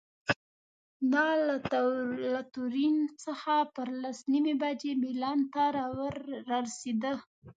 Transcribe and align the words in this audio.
دا 1.13 1.27
له 2.35 2.41
تورین 2.55 2.95
څخه 3.25 3.55
پر 3.75 3.87
لس 4.01 4.19
نیمې 4.31 4.53
بجې 4.61 4.91
میلان 5.03 5.39
ته 5.53 5.63
رارسېده. 6.49 7.13